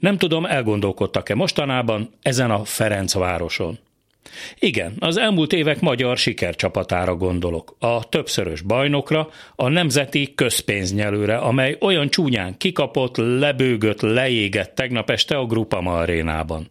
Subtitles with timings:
[0.00, 3.78] Nem tudom, elgondolkodtak-e mostanában ezen a Ferencvároson.
[4.58, 7.76] Igen, az elmúlt évek magyar sikercsapatára gondolok.
[7.78, 15.46] A többszörös bajnokra, a nemzeti közpénznyelőre, amely olyan csúnyán kikapott, lebőgött, leégett tegnap este a
[15.46, 16.68] Grupama arénában.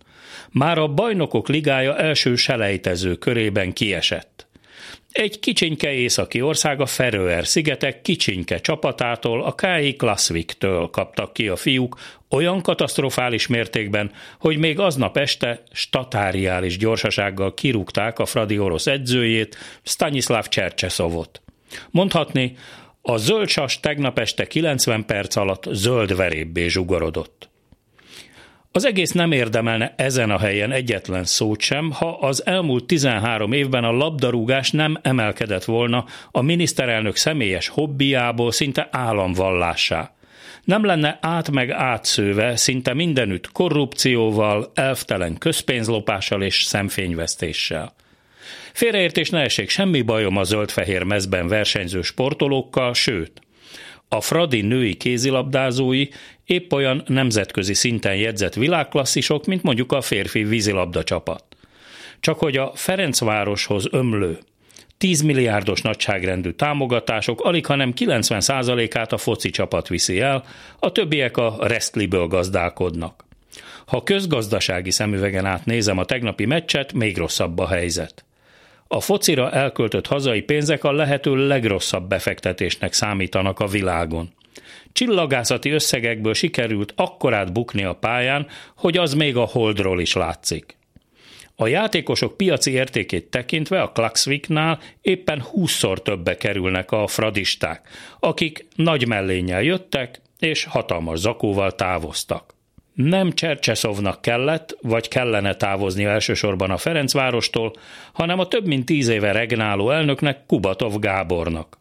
[0.51, 4.48] Már a bajnokok ligája első selejtező körében kiesett.
[5.19, 9.95] Egy kicsinke északi ország a Feröer szigetek kicsinke csapatától, a K.I.
[9.95, 11.97] Klassvik-től kaptak ki a fiúk
[12.29, 20.47] olyan katasztrofális mértékben, hogy még aznap este statáriális gyorsasággal kirúgták a Fradi orosz edzőjét, Stanislav
[20.47, 21.41] Csercseszovot.
[21.89, 22.57] Mondhatni,
[23.01, 27.48] a zöldsas tegnap este 90 perc alatt zöld verébbé zsugorodott.
[28.71, 33.83] Az egész nem érdemelne ezen a helyen egyetlen szót sem, ha az elmúlt 13 évben
[33.83, 40.13] a labdarúgás nem emelkedett volna a miniszterelnök személyes hobbiából szinte államvallássá.
[40.63, 47.93] Nem lenne át meg átszőve szinte mindenütt korrupcióval, elvtelen közpénzlopással és szemfényvesztéssel.
[48.73, 53.41] Félreértés ne essék, semmi bajom a zöld-fehér mezben versenyző sportolókkal, sőt,
[54.09, 56.07] a Fradi női kézilabdázói
[56.45, 61.43] épp olyan nemzetközi szinten jegyzett világklasszisok, mint mondjuk a férfi vízilabda csapat.
[62.19, 64.39] Csak hogy a Ferencvároshoz ömlő
[64.97, 70.43] 10 milliárdos nagyságrendű támogatások alig, hanem 90%-át a foci csapat viszi el,
[70.79, 73.25] a többiek a Restliből gazdálkodnak.
[73.85, 78.25] Ha közgazdasági szemüvegen át nézem a tegnapi meccset, még rosszabb a helyzet.
[78.91, 84.29] A focira elköltött hazai pénzek a lehető legrosszabb befektetésnek számítanak a világon.
[84.91, 90.77] Csillagászati összegekből sikerült akkorát bukni a pályán, hogy az még a holdról is látszik.
[91.55, 97.87] A játékosok piaci értékét tekintve a Klaxviknál éppen 20-szor többe kerülnek a fradisták,
[98.19, 102.57] akik nagy mellénnyel jöttek és hatalmas zakóval távoztak
[103.03, 107.73] nem Csercseszovnak kellett, vagy kellene távozni elsősorban a Ferencvárostól,
[108.13, 111.77] hanem a több mint tíz éve regnáló elnöknek Kubatov Gábornak,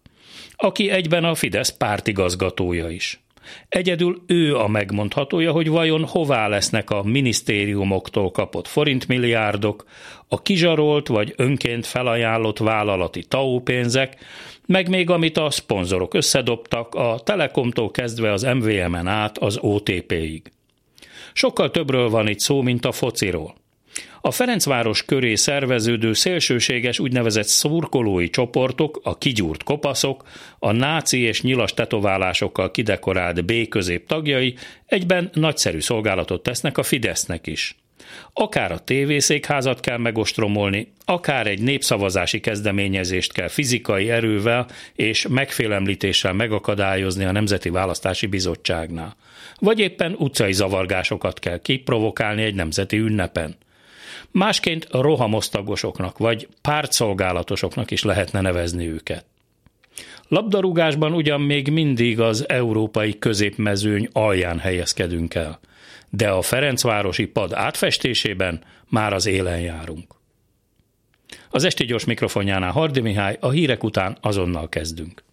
[0.57, 3.21] aki egyben a Fidesz pártigazgatója is.
[3.69, 9.85] Egyedül ő a megmondhatója, hogy vajon hová lesznek a minisztériumoktól kapott forintmilliárdok,
[10.29, 14.17] a kizsarolt vagy önként felajánlott vállalati TAO pénzek,
[14.67, 20.53] meg még amit a szponzorok összedobtak, a Telekomtól kezdve az MVM-en át az OTP-ig.
[21.33, 23.55] Sokkal többről van itt szó, mint a fociról.
[24.21, 30.23] A Ferencváros köré szerveződő szélsőséges úgynevezett szurkolói csoportok, a kigyúrt kopaszok,
[30.59, 34.55] a náci és nyilas tetoválásokkal kidekorált B-közép tagjai
[34.87, 37.77] egyben nagyszerű szolgálatot tesznek a Fidesznek is.
[38.33, 47.25] Akár a tévészékházat kell megostromolni, akár egy népszavazási kezdeményezést kell fizikai erővel és megfélemlítéssel megakadályozni
[47.25, 49.17] a Nemzeti Választási Bizottságnál.
[49.59, 53.57] Vagy éppen utcai zavargásokat kell kiprovokálni egy nemzeti ünnepen.
[54.31, 59.25] Másként rohamosztagosoknak vagy pártszolgálatosoknak is lehetne nevezni őket.
[60.29, 65.61] Labdarúgásban ugyan még mindig az európai középmezőny alján helyezkedünk el
[66.11, 70.15] de a Ferencvárosi pad átfestésében már az élen járunk.
[71.51, 75.25] Az esti gyors mikrofonjánál Hardi Mihály, a hírek után azonnal kezdünk.